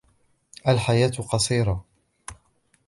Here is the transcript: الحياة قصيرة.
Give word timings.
الحياة 0.67 1.11
قصيرة. 1.31 1.85